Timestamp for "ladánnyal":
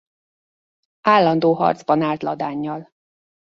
2.23-2.91